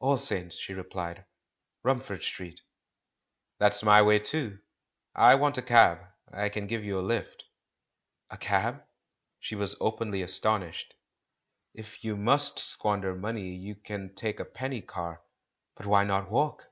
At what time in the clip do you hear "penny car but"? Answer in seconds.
14.44-15.86